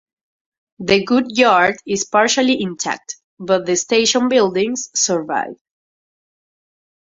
The 0.79 1.05
goods 1.05 1.37
yard 1.37 1.75
is 1.85 2.05
partially 2.05 2.59
intact 2.59 3.17
but 3.39 3.67
the 3.67 3.75
station 3.75 4.29
buildings 4.29 4.89
survive. 4.95 5.61